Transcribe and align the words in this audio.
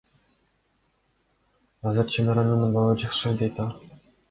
Азыр 1.91 2.11
Чынаранын 2.15 2.67
абалы 2.71 2.99
жакшы,— 3.05 3.37
дейт 3.45 3.65
ал. 3.69 3.73